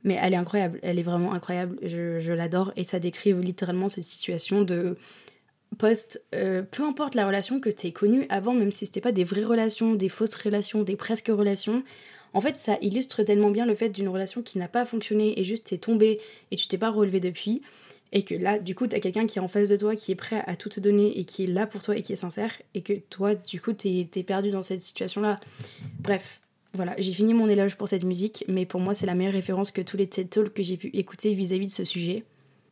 [0.04, 4.04] mais elle est incroyable, elle est vraiment incroyable, je, l'adore, et ça décrit littéralement cette
[4.04, 4.96] situation de
[5.76, 9.12] post, euh, peu importe la relation que tu aies connue avant, même si c'était pas
[9.12, 11.82] des vraies relations, des fausses relations, des presque relations,
[12.32, 15.44] en fait ça illustre tellement bien le fait d'une relation qui n'a pas fonctionné et
[15.44, 17.62] juste t'es tombé et tu t'es pas relevé depuis,
[18.12, 20.16] et que là du coup t'as quelqu'un qui est en face de toi, qui est
[20.16, 22.52] prêt à tout te donner et qui est là pour toi et qui est sincère,
[22.74, 25.40] et que toi du coup t'es es perdu dans cette situation là.
[25.98, 26.40] Bref,
[26.78, 29.72] voilà, j'ai fini mon éloge pour cette musique, mais pour moi c'est la meilleure référence
[29.72, 32.24] que tous les TED Talks que j'ai pu écouter vis-à-vis -vis de ce sujet.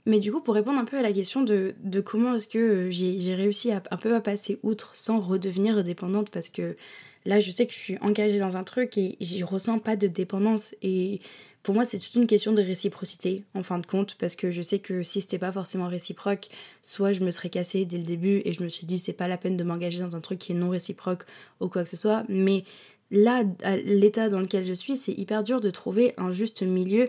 [0.06, 2.90] Mais du coup, pour répondre un peu à la question de, comment est-ce que euh,
[2.90, 6.76] j'ai réussi à, un peu à passer outre sans redevenir dépendante, parce que
[7.24, 10.06] là, je sais que je suis engagée dans un truc et j'y ressens pas de
[10.06, 10.76] dépendance.
[10.80, 11.20] Et
[11.64, 14.62] pour moi, c'est toute une question de réciprocité, en fin de compte, parce que je
[14.62, 16.46] sais que si c'était pas forcément réciproque,
[16.84, 19.26] soit je me serais cassée dès le début et je me suis dit, c'est pas
[19.26, 21.24] la peine de m'engager dans un truc qui est non réciproque
[21.58, 22.22] ou quoi que ce soit.
[22.28, 22.62] Mais
[23.10, 23.44] là,
[23.84, 27.08] l'état dans lequel je suis, c'est hyper dur de trouver un juste milieu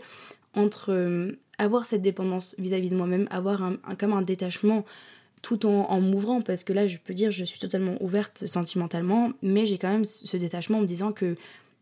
[0.53, 4.85] entre euh, avoir cette dépendance vis-à-vis de moi-même, avoir un, comme un détachement
[5.41, 9.65] tout en, m'ouvrant, parce que là je peux dire je suis totalement ouverte sentimentalement, mais
[9.65, 11.35] j'ai quand même ce détachement en me disant que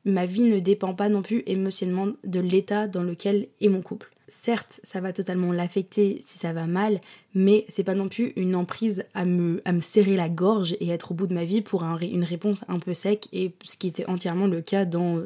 [0.04, 4.12] ma vie ne dépend pas non plus émotionnellement de l'état dans lequel est mon couple.
[4.28, 7.00] Certes, ça va totalement l'affecter si ça va mal,
[7.36, 10.90] mais c'est pas non plus une emprise à me, à me serrer la gorge et
[10.90, 13.88] être au bout de ma vie pour une réponse un peu sec, et ce qui
[13.88, 15.22] était entièrement le cas dans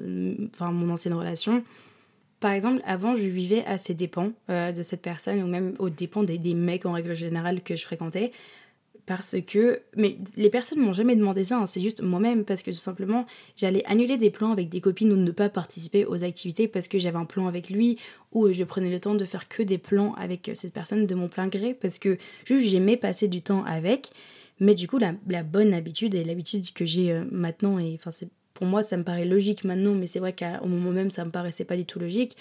[0.54, 1.64] enfin, mon ancienne relation.
[2.40, 5.90] Par exemple, avant, je vivais à ses dépens euh, de cette personne, ou même aux
[5.90, 8.32] dépens des, mecs en règle générale que je fréquentais.
[9.10, 9.82] Parce que.
[9.98, 13.26] Mais les personnes m'ont jamais demandé ça, hein, c'est juste moi-même, parce que tout simplement,
[13.56, 17.00] j'allais annuler des plans avec des copines ou ne pas participer aux activités parce que
[17.00, 17.98] j'avais un plan avec lui,
[18.34, 21.28] ou je prenais le temps de faire que des plans avec cette personne de mon
[21.28, 24.12] plein gré, parce que juste j'aimais passer du temps avec.
[24.60, 28.12] Mais du coup, la, la bonne habitude et l'habitude que j'ai euh, maintenant, et enfin,
[28.12, 31.26] c'est pour moi ça me paraît logique maintenant, mais c'est vrai qu'au moment même ça
[31.26, 32.38] me paraissait pas du tout logique,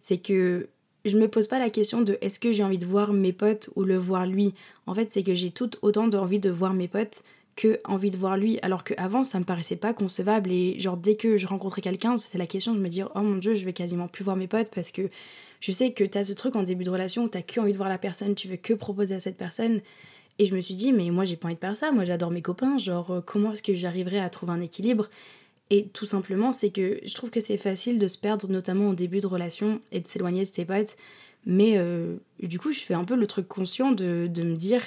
[0.00, 0.68] c'est que
[1.08, 3.70] je me pose pas la question de est-ce que j'ai envie de voir mes potes
[3.76, 4.54] ou le voir lui.
[4.86, 7.22] En fait, c'est que j'ai tout autant d'envie de voir mes potes
[7.56, 8.58] que envie de voir lui.
[8.62, 10.52] Alors qu'avant, ça me paraissait pas concevable.
[10.52, 13.36] Et genre, dès que je rencontrais quelqu'un, c'était la question de me dire Oh mon
[13.36, 15.10] dieu, je vais quasiment plus voir mes potes parce que
[15.60, 17.76] je sais que t'as ce truc en début de relation où t'as que envie de
[17.76, 19.80] voir la personne, tu veux que proposer à cette personne.
[20.38, 22.30] Et je me suis dit, mais moi j'ai pas envie de faire ça, moi j'adore
[22.30, 25.08] mes copains, genre euh, comment est-ce que j'arriverai à trouver un équilibre?
[25.70, 28.94] Et tout simplement, c'est que je trouve que c'est facile de se perdre, notamment au
[28.94, 30.96] début de relation, et de s'éloigner de ses potes.
[31.44, 34.82] Mais euh, du coup, je fais un peu le truc conscient de, de me dire,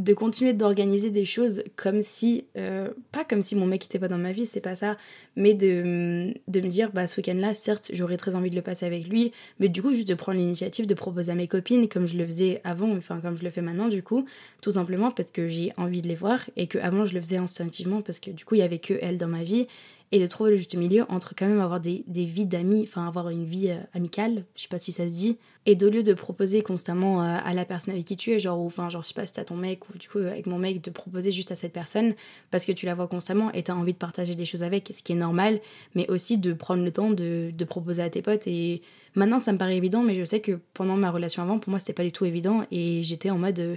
[0.00, 4.08] de continuer d'organiser des choses comme si, euh, pas comme si mon mec était pas
[4.08, 4.96] dans ma vie, c'est pas ça,
[5.36, 9.06] mais de, me dire, bah ce week-end-là, certes, j'aurais très envie de le passer avec
[9.06, 12.16] lui, mais du coup, juste de prendre l'initiative de proposer à mes copines, comme je
[12.16, 14.24] le faisais avant, enfin comme je le fais maintenant, du coup,
[14.62, 17.36] tout simplement parce que j'ai envie de les voir et que avant je le faisais
[17.36, 19.66] instinctivement parce que du coup, il y avait que elle dans ma vie
[20.12, 23.06] et de trouver le juste milieu entre quand même avoir des, des vies d'amis, enfin
[23.06, 26.02] avoir une vie euh, amicale, je sais pas si ça se dit, et de lieu
[26.02, 29.02] de proposer constamment euh, à la personne avec qui tu es, genre, ou, enfin, genre,
[29.02, 31.30] je sais pas si t'as ton mec ou du coup avec mon mec, de proposer
[31.30, 32.14] juste à cette personne
[32.50, 35.02] parce que tu la vois constamment et t'as envie de partager des choses avec, ce
[35.02, 35.60] qui est normal,
[35.94, 38.48] mais aussi de prendre le temps de, de proposer à tes potes.
[38.48, 38.82] Et
[39.14, 41.78] maintenant, ça me paraît évident, mais je sais que pendant ma relation avant, pour moi,
[41.78, 43.60] c'était pas du tout évident et j'étais en mode.
[43.60, 43.76] Euh,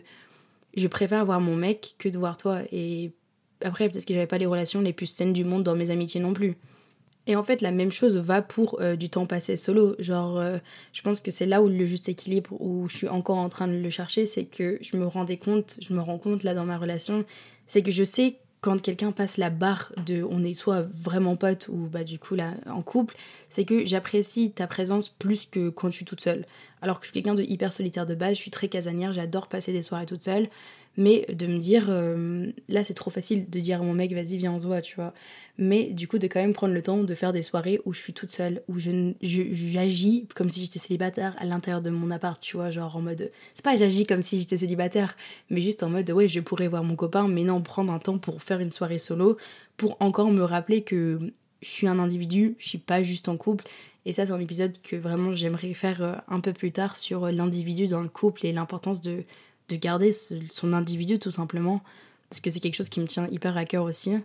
[0.76, 2.62] je préfère voir mon mec que de voir toi.
[2.72, 3.12] Et
[3.62, 6.22] après, peut-être que j'avais pas les relations les plus saines du monde dans mes amitiés
[6.22, 6.58] non plus.
[7.26, 9.96] Et en fait, la même chose va pour euh, du temps passé solo.
[10.00, 10.58] Genre, euh,
[10.92, 13.68] je pense que c'est là où le juste équilibre, où je suis encore en train
[13.68, 16.66] de le chercher, c'est que je me rendais compte, je me rends compte là dans
[16.66, 17.24] ma relation,
[17.68, 21.68] c'est que je sais quand quelqu'un passe la barre de on est soit vraiment pote
[21.68, 23.14] ou bah du coup là en couple,
[23.50, 26.46] c'est que j'apprécie ta présence plus que quand je suis toute seule.
[26.82, 29.48] Alors que je suis quelqu'un de hyper solitaire de base, je suis très casanière, j'adore
[29.48, 30.48] passer des soirées toute seule
[30.98, 34.38] mais de me dire euh, là c'est trop facile de dire à mon mec vas-y
[34.38, 35.14] viens on se voit tu vois.
[35.58, 38.00] Mais du coup de quand même prendre le temps de faire des soirées où je
[38.00, 42.40] suis toute seule où je j'agis comme si j'étais célibataire à l'intérieur de mon appart
[42.40, 45.16] tu vois genre en mode c'est pas j'agis comme si j'étais célibataire
[45.50, 48.18] mais juste en mode ouais je pourrais voir mon copain mais non prendre un temps
[48.20, 49.38] pour faire une soirée solo
[49.78, 51.20] pour encore me rappeler que
[51.62, 53.66] je suis un individu je suis pas juste en couple.
[54.06, 57.32] Et ça c'est un épisode que vraiment j'aimerais faire euh, un peu plus tard sur
[57.32, 59.24] l'individu dans le couple et l'importance de
[59.70, 60.12] de garder
[60.50, 61.82] son individu tout simplement,
[62.30, 64.16] parce que c'est quelque chose qui me tient hyper à cœur aussi.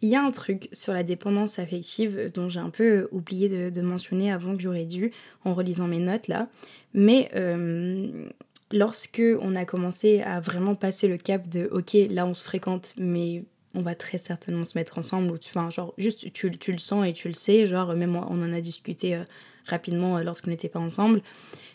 [0.00, 3.80] Il y a un truc sur la dépendance affective dont j'ai un peu oublié de,
[3.80, 5.12] mentionner avant que j'aurais dû
[5.44, 6.48] en relisant mes notes là.
[6.94, 8.28] Mais euh,
[8.70, 12.94] lorsque on a commencé à vraiment passer le cap de ok là on se fréquente
[12.96, 13.44] mais
[13.78, 16.78] on va très certainement se mettre ensemble ou tu enfin genre juste tu, tu, le
[16.78, 19.24] sens et tu le sais genre même on en a discuté euh,
[19.66, 21.22] rapidement euh, lorsqu'on n'était pas ensemble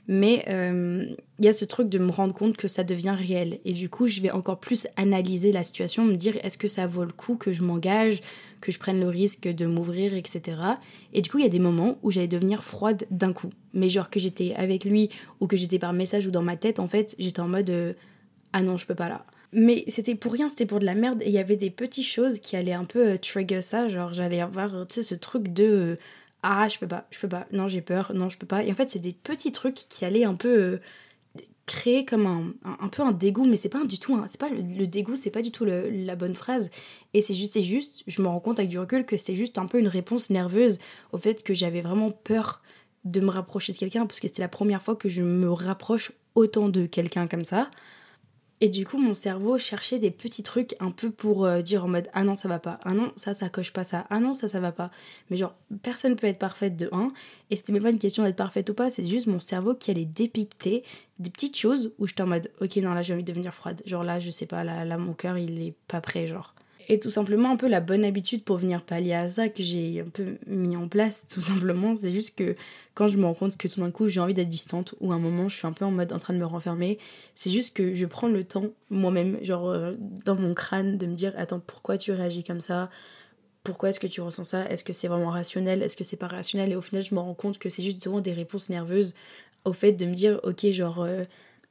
[0.07, 1.05] mais euh,
[1.39, 3.59] il y a ce truc de me rendre compte que ça devient réel.
[3.63, 6.87] Et du coup, je vais encore plus analyser la situation, me dire est-ce que ça
[6.87, 8.19] vaut le coup que je m'engage,
[8.59, 10.57] que je prenne le risque de m'ouvrir, etc.
[11.13, 13.51] Et du coup, il y a des moments où j'allais devenir froide d'un coup.
[13.73, 16.79] Mais genre que j'étais avec lui ou que j'étais par message ou dans ma tête,
[16.79, 17.95] en fait, j'étais en mode
[18.53, 19.25] ah non, je peux pas là.
[19.53, 21.21] Mais c'était pour rien, c'était pour de la merde.
[21.21, 23.87] Et il y avait des petites choses qui allaient un peu euh, trigger ça.
[23.87, 25.97] Genre, j'allais avoir, ce truc de
[26.43, 28.63] ah je peux pas, je peux pas, non j'ai peur, non je peux pas.
[28.63, 30.81] Et en fait c'est des petits trucs qui allaient un peu euh,
[31.65, 34.85] créer comme un, un, peu un dégoût, mais c'est pas du tout, c'est pas le,
[34.85, 36.69] dégoût, c'est pas du tout la bonne phrase.
[37.13, 39.57] Et c'est juste, c'est juste, je me rends compte avec du recul que c'est juste
[39.57, 40.79] un peu une réponse nerveuse
[41.13, 42.61] au fait que j'avais vraiment peur
[43.05, 46.11] de me rapprocher de quelqu'un parce que c'était la première fois que je me rapproche
[46.35, 47.69] autant de quelqu'un comme ça.
[48.63, 51.89] Et du coup, mon cerveau cherchait des petits trucs un peu pour euh, dire en
[51.89, 52.79] mode Ah non, ça va pas.
[52.85, 54.07] Ah non, ça, ça coche pas ça.
[54.09, 54.89] Ah non, ça, ça va pas.
[55.29, 57.11] Mais genre, personne peut être parfaite de 1.
[57.49, 59.91] Et c'était même pas une question d'être parfaite ou pas, c'est juste mon cerveau qui
[59.91, 60.85] allait dépicter
[61.19, 63.81] des petites choses où j'étais en mode Ok, non, là, j'ai envie de devenir froide.
[63.85, 66.55] Genre là, je sais pas, là, là mon cœur, il est pas prêt, genre
[66.87, 70.01] et tout simplement un peu la bonne habitude pour venir pallier à ça que j'ai
[70.01, 71.95] un peu mis en place tout simplement.
[71.95, 72.55] C'est juste que
[72.93, 75.15] quand je me rends compte que tout d'un coup j'ai envie d'être distante ou à
[75.15, 76.99] un moment je suis un peu en mode en train de me renfermer
[77.35, 81.15] c'est juste que je prends le temps moi-même genre euh, dans mon crâne de me
[81.15, 82.89] dire attends pourquoi tu réagis comme ça?
[83.63, 84.65] Pourquoi est-ce que tu ressens ça?
[84.69, 85.81] Est-ce que c'est vraiment rationnel?
[85.83, 86.73] Est-ce que c'est pas rationnel?
[86.73, 89.15] Et au final, je me rends compte que c'est juste souvent des réponses nerveuses
[89.63, 91.23] au fait de me dire, ok, genre, euh,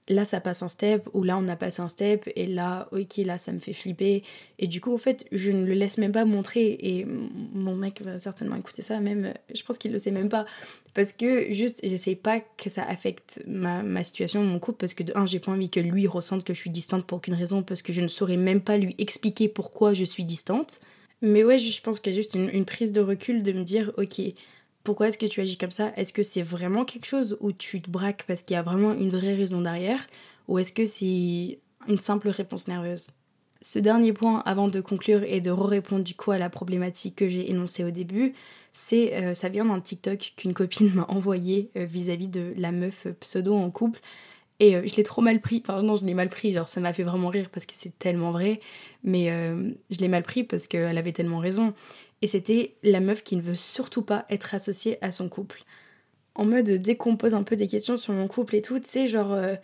[0.09, 3.19] là ça passe un step ou là on a passé un step et là ok
[3.19, 4.23] là ça me fait flipper.
[4.59, 6.77] Et du coup en fait je ne le laisse même pas montrer.
[6.81, 10.45] Et mon mec va certainement écouter ça même je pense qu'il le sait même pas.
[10.95, 15.03] Parce que juste j'essaie pas que ça affecte ma, ma, situation mon couple parce que
[15.03, 17.63] de un j'ai pas envie que lui ressente que je suis distante pour aucune raison
[17.63, 20.81] parce que je ne saurais même pas lui expliquer pourquoi je suis distante.
[21.21, 23.63] Mais ouais je pense qu'il y a juste une, une prise de recul de me
[23.63, 24.21] dire ok
[24.85, 25.93] pourquoi est-ce que tu agis comme ça?
[25.97, 28.93] Est-ce que c'est vraiment quelque chose où tu te braques parce qu'il y a vraiment
[28.93, 30.07] une vraie raison derrière?
[30.49, 33.11] Ou est-ce que c'est une simple réponse nerveuse?
[33.61, 37.29] Ce dernier point, avant de conclure et de répondre du coup à la problématique que
[37.29, 38.35] j'ai énoncée au début,
[38.73, 43.07] c'est euh, ça vient d'un TikTok qu'une copine m'a envoyé euh, vis-à-vis de la meuf
[43.21, 44.01] pseudo en couple.
[44.59, 45.63] Et euh, je l'ai trop mal pris.
[45.65, 46.53] Enfin, non, je l'ai mal pris.
[46.53, 48.61] Genre, ça m'a fait vraiment rire parce que c'est tellement vrai.
[49.05, 49.27] Mais
[49.91, 51.75] je l'ai mal pris parce qu'elle avait tellement raison
[52.23, 55.63] et c'était la meuf qui ne veut surtout pas être associée à son couple.
[56.35, 59.33] En mode décompose un peu des questions sur mon couple et tout, tu sais, genre,
[59.33, 59.57] euh,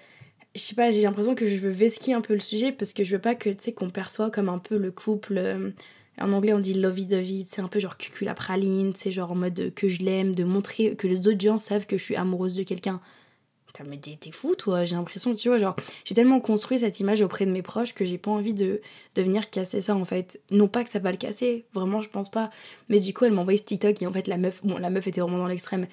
[0.54, 3.04] je sais pas, j'ai l'impression que je veux vesquer un peu le sujet parce que
[3.04, 5.38] je veux pas que, tu sais, qu'on perçoit comme un peu le couple.
[5.38, 5.70] Euh,
[6.20, 9.72] en anglais, on dit lovey-dovey, c'est un peu genre cucul praline, c'est genre en mode
[9.74, 12.64] que je l'aime, de montrer que les autres gens savent que je suis amoureuse de
[12.64, 13.00] quelqu'un
[13.86, 17.46] mais t'es fou toi, j'ai l'impression, tu vois, genre, j'ai tellement construit cette image auprès
[17.46, 18.80] de mes proches que j'ai pas envie de,
[19.14, 20.40] de venir casser ça en fait.
[20.50, 22.50] Non pas que ça va le casser, vraiment je pense pas,
[22.88, 24.90] mais du coup elle m'a envoyé ce TikTok et en fait la meuf, bon la
[24.90, 25.86] meuf était vraiment dans l'extrême,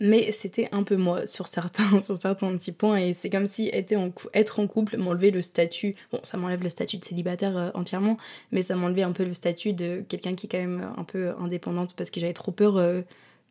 [0.00, 3.68] mais c'était un peu moi sur certains, sur certains petits points et c'est comme si
[3.72, 7.56] être en, être en couple m'enlevait le statut, bon ça m'enlève le statut de célibataire
[7.56, 8.16] euh, entièrement,
[8.52, 11.32] mais ça m'enlevait un peu le statut de quelqu'un qui est quand même un peu
[11.38, 12.76] indépendante parce que j'avais trop peur...
[12.76, 13.02] Euh,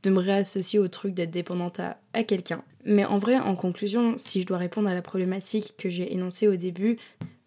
[0.04, 2.64] de me réassocier au truc d'être dépendante à, à quelqu'un.
[2.88, 6.48] Mais en vrai, en conclusion, si je dois répondre à la problématique que j'ai énoncée
[6.48, 6.98] au début,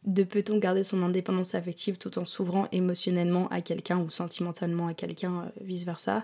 [0.05, 4.95] de peut-on garder son indépendance affective tout en s'ouvrant émotionnellement à quelqu'un ou sentimentalement à
[4.95, 6.23] quelqu'un, euh, vice-versa?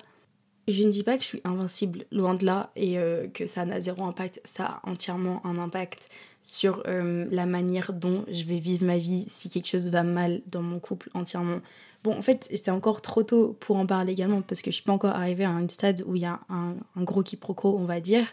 [0.68, 3.64] Je ne dis pas que je suis invincible, loin de là, et euh, que ça
[3.64, 6.10] n'a zéro impact, ça a entièrement un impact
[6.42, 10.42] sur euh, la manière dont je vais vivre ma vie si quelque chose va mal
[10.46, 11.60] dans mon couple entièrement.
[12.04, 14.84] Bon, en fait, c'était encore trop tôt pour en parler également parce que je suis
[14.84, 18.00] pas encore arrivée à un stade où il y a un, gros quiproquo, on va
[18.00, 18.26] dire.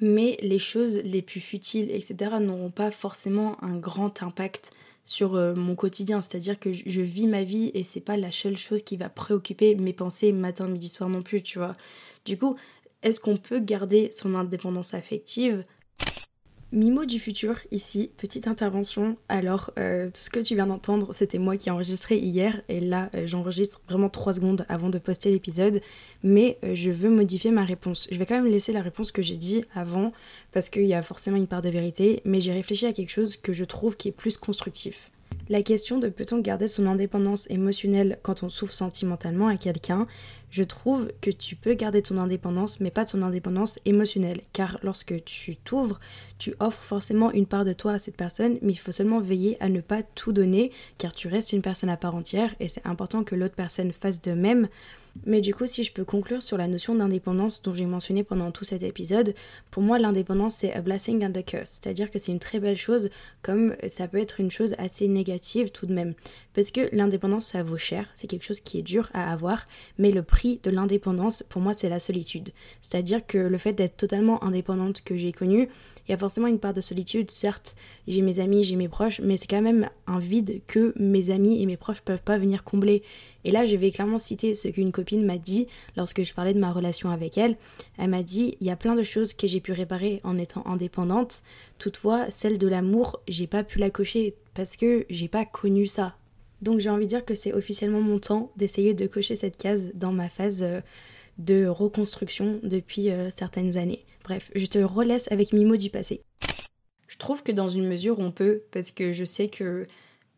[0.00, 5.54] Mais les choses les plus futiles, etc., n'auront pas forcément un grand impact sur euh,
[5.54, 6.20] mon quotidien.
[6.20, 9.74] C'est-à-dire que je, vis ma vie et c'est pas la seule chose qui va préoccuper
[9.74, 11.76] mes pensées matin, midi, soir non plus, tu vois.
[12.24, 12.56] Du coup,
[13.02, 15.64] est-ce qu'on peut garder son indépendance affective
[16.70, 19.16] Mimo du futur, ici, petite intervention.
[19.30, 22.80] Alors, euh, tout ce que tu viens d'entendre, c'était moi qui ai enregistré hier, et
[22.80, 25.80] là, euh, j'enregistre vraiment 3 secondes avant de poster l'épisode,
[26.22, 28.06] mais euh, je veux modifier ma réponse.
[28.12, 30.12] Je vais quand même laisser la réponse que j'ai dit avant,
[30.52, 33.38] parce qu'il y a forcément une part de vérité, mais j'ai réfléchi à quelque chose
[33.38, 35.10] que je trouve qui est plus constructif.
[35.48, 40.06] La question de peut-on garder son indépendance émotionnelle quand on souffre sentimentalement à quelqu'un,
[40.50, 44.40] je trouve que tu peux garder ton indépendance, mais pas ton indépendance émotionnelle.
[44.52, 46.00] Car lorsque tu t'ouvres,
[46.38, 49.56] tu offres forcément une part de toi à cette personne, mais il faut seulement veiller
[49.60, 52.86] à ne pas tout donner, car tu restes une personne à part entière, et c'est
[52.86, 54.68] important que l'autre personne fasse de même
[55.26, 58.50] mais du coup, si je peux conclure sur la notion d'indépendance dont j'ai mentionné pendant
[58.50, 59.34] tout cet épisode,
[59.70, 61.80] pour moi, l'indépendance, c'est a blessing and a curse.
[61.80, 63.10] C'est-à-dire que c'est une très belle chose,
[63.42, 66.14] comme ça peut être une chose assez négative tout de même.
[66.54, 69.66] Parce que l'indépendance, ça vaut cher, c'est quelque chose qui est dur à avoir,
[69.98, 72.50] mais le prix de l'indépendance, pour moi, c'est la solitude.
[72.82, 75.68] C'est-à-dire que le fait d'être totalement indépendante que j'ai connu,
[76.08, 77.74] il y a forcément une part de solitude, certes,
[78.06, 81.62] j'ai mes amis, j'ai mes proches, mais c'est quand même un vide que mes amis
[81.62, 83.02] et mes proches peuvent pas venir combler.
[83.44, 86.58] Et là, je vais clairement citer ce qu'une copine m'a dit lorsque je parlais de
[86.58, 87.56] ma relation avec elle.
[87.98, 90.66] Elle m'a dit il y a plein de choses que j'ai pu réparer en étant
[90.66, 91.42] indépendante.
[91.78, 96.16] Toutefois, celle de l'amour, j'ai pas pu la cocher parce que j'ai pas connu ça.
[96.62, 99.92] Donc j'ai envie de dire que c'est officiellement mon temps d'essayer de cocher cette case
[99.94, 100.80] dans ma phase euh,
[101.38, 104.04] de reconstruction depuis euh, certaines années.
[104.28, 106.20] Bref, je te relaisse avec mes mots du passé.
[107.06, 109.86] Je trouve que dans une mesure on peut, parce que je sais que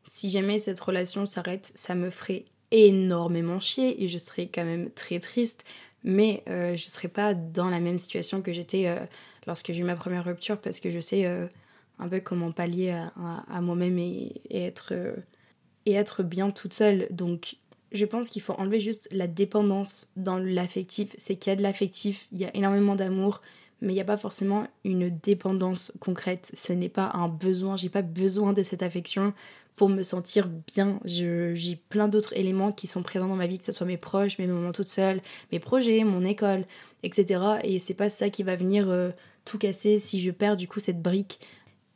[0.04, 4.92] si jamais cette relation s'arrête, ça me ferait énormément chier et je serais quand même
[4.92, 5.64] très triste,
[6.04, 9.04] mais euh, je serais pas dans la même situation que j'étais euh,
[9.48, 11.48] lorsque j'ai eu ma première rupture, parce que je sais euh,
[11.98, 14.94] un peu comment pallier à, moi-même et, être,
[15.84, 17.08] et être bien toute seule.
[17.10, 17.56] Donc
[17.90, 21.08] je pense qu'il faut enlever juste la dépendance dans l'affectif.
[21.18, 23.42] C'est qu'il y a de l'affectif, il y a énormément d'amour,
[23.80, 26.50] mais il n'y a pas forcément une dépendance concrète.
[26.54, 29.32] Ce n'est pas un besoin, j'ai pas besoin de cette affection
[29.76, 31.00] pour me sentir bien.
[31.06, 34.38] J'ai plein d'autres éléments qui sont présents dans ma vie, que ce soit mes proches,
[34.38, 36.66] mes moments toutes seules, mes projets, mon école,
[37.02, 37.40] etc.
[37.64, 39.10] Et c'est pas ça qui va venir euh,
[39.44, 41.40] tout casser si je perds du coup cette brique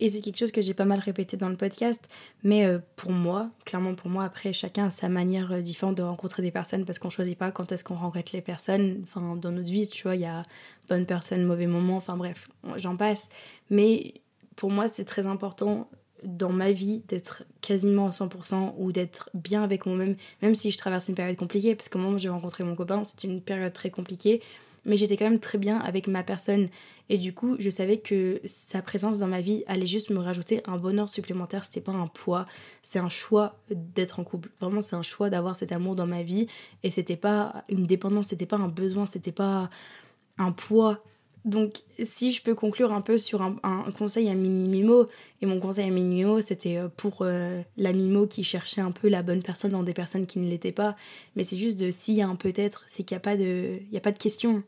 [0.00, 2.08] et c'est quelque chose que j'ai pas mal répété dans le podcast,
[2.42, 6.02] mais euh, pour moi, clairement pour moi, après chacun a sa manière euh, différente de
[6.02, 9.00] rencontrer des personnes parce qu'on choisit pas quand est-ce qu'on rencontre les personnes.
[9.04, 10.42] Enfin, dans notre vie, tu vois, il y a
[10.88, 13.28] bonnes personnes, mauvais moments, enfin bref, j'en passe.
[13.70, 14.14] Mais
[14.56, 15.88] pour moi, c'est très important
[16.24, 20.78] dans ma vie d'être quasiment à 100% ou d'être bien avec moi-même, même si je
[20.78, 23.90] traverse une période compliquée, parce moment où j'ai rencontré mon copain, c'était une période très
[23.90, 24.42] compliquée
[24.84, 26.68] mais j'étais quand même très bien avec ma personne.
[27.08, 30.62] Et du coup, je savais que sa présence dans ma vie allait juste me rajouter
[30.66, 31.64] un bonheur supplémentaire.
[31.64, 32.46] C'était pas un poids,
[32.82, 34.50] c'est un choix d'être en couple.
[34.60, 36.46] Vraiment, c'est un choix d'avoir cet amour dans ma vie.
[36.82, 39.68] Et c'était pas une dépendance, c'était pas un besoin, c'était pas
[40.38, 41.02] un poids.
[41.44, 45.06] Donc, si je peux conclure un peu sur un, conseil à mini-mimo,
[45.42, 49.08] et mon conseil à mini-mimo, c'était euh, pour euh, la mimo qui cherchait un peu
[49.08, 50.96] la bonne personne dans des personnes qui ne l'étaient pas,
[51.36, 53.72] mais c'est juste de s'il y a un peut-être, c'est qu'il n'y a, pas de,
[53.92, 54.62] y a pas de question.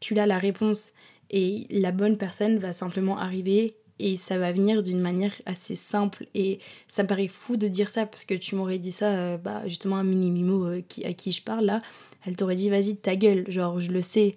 [0.00, 0.92] Tu as la réponse
[1.30, 6.26] et la bonne personne va simplement arriver et ça va venir d'une manière assez simple.
[6.34, 9.36] Et ça me paraît fou de dire ça parce que tu m'aurais dit ça euh,
[9.36, 11.80] bah, justement à Mini Mimo euh, qui, à qui je parle là.
[12.26, 13.44] Elle t'aurait dit vas-y ta gueule.
[13.48, 14.34] Genre je le sais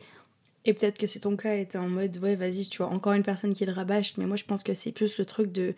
[0.66, 3.14] et peut-être que c'est ton cas et t'es en mode ouais vas-y tu vois encore
[3.14, 5.76] une personne qui le rabâche mais moi je pense que c'est plus le truc de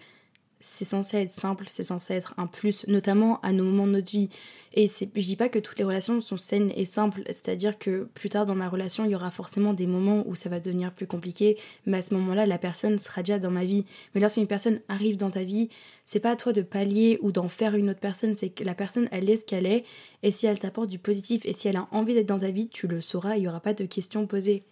[0.60, 4.12] c'est censé être simple, c'est censé être un plus, notamment à nos moments de notre
[4.12, 4.30] vie.
[4.74, 8.30] Et je dis pas que toutes les relations sont saines et simples, c'est-à-dire que plus
[8.30, 11.08] tard dans ma relation, il y aura forcément des moments où ça va devenir plus
[11.08, 13.86] compliqué, mais à ce moment-là, la personne sera déjà dans ma vie.
[14.14, 15.70] Mais lorsqu'une personne arrive dans ta vie,
[16.06, 18.76] c'est pas à toi de pallier ou d'en faire une autre personne, c'est que la
[18.76, 19.84] personne, elle est ce qu'elle est,
[20.22, 22.68] et si elle t'apporte du positif et si elle a envie d'être dans ta vie,
[22.68, 24.64] tu le sauras, il y aura pas de questions posées.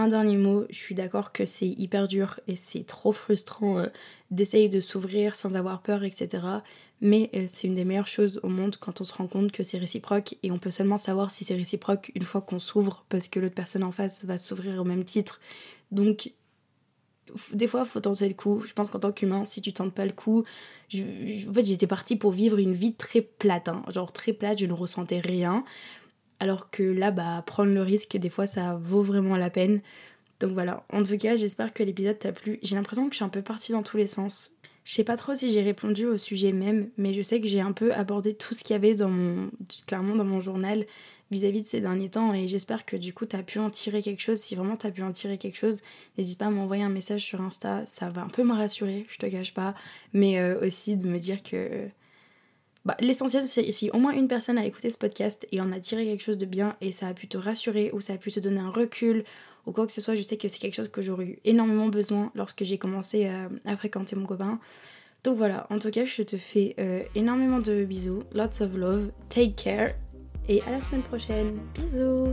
[0.00, 3.86] Un dernier mot, je suis d'accord que c'est hyper dur et c'est trop frustrant euh,
[4.30, 6.42] d'essayer de s'ouvrir sans avoir peur, etc.
[7.02, 9.62] Mais euh, c'est une des meilleures choses au monde quand on se rend compte que
[9.62, 13.28] c'est réciproque et on peut seulement savoir si c'est réciproque une fois qu'on s'ouvre parce
[13.28, 15.38] que l'autre personne en face va s'ouvrir au même titre.
[15.92, 16.32] Donc
[17.52, 18.62] des fois, faut tenter le coup.
[18.66, 20.44] Je pense qu'en tant qu'humain, si tu tentes pas le coup,
[20.94, 23.82] en fait, j'étais partie pour vivre une vie très plate, hein.
[23.90, 25.62] genre très plate, je ne ressentais rien.
[26.40, 29.80] Alors que là, bah, prendre le risque, des fois, ça vaut vraiment la peine.
[30.40, 32.58] Donc voilà, en tout cas, j'espère que l'épisode t'a plu.
[32.62, 34.52] J'ai l'impression que je suis un peu partie dans tous les sens.
[34.84, 37.60] Je sais pas trop si j'ai répondu au sujet même, mais je sais que j'ai
[37.60, 39.50] un peu abordé tout ce qu'il y avait dans
[39.86, 40.86] clairement dans mon journal
[41.30, 44.20] vis-à-vis de ces derniers temps et j'espère que du coup t'as pu en tirer quelque
[44.20, 44.38] chose.
[44.38, 45.80] Si vraiment t'as pu en tirer quelque chose,
[46.18, 49.18] n'hésite pas à m'envoyer un message sur Insta, ça va un peu me rassurer, je
[49.18, 49.74] te cache pas,
[50.12, 51.88] mais euh, aussi de me dire que
[52.90, 55.78] bah, l'essentiel, c'est si au moins une personne a écouté ce podcast et en a
[55.78, 58.32] tiré quelque chose de bien et ça a pu te rassurer ou ça a pu
[58.32, 59.22] te donner un recul
[59.66, 61.86] ou quoi que ce soit, je sais que c'est quelque chose que j'aurais eu énormément
[61.86, 63.30] besoin lorsque j'ai commencé
[63.64, 64.58] à, fréquenter mon copain.
[65.22, 69.12] Donc voilà, en tout cas, je te fais euh, énormément de bisous, lots of love,
[69.28, 69.90] take care
[70.48, 71.60] et à la semaine prochaine.
[71.76, 72.32] Bisous